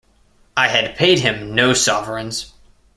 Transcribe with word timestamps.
I 0.57 0.67
had 0.69 0.95
paid 0.95 1.19
him 1.19 1.53
no 1.53 1.73
sovereigns. 1.73 2.53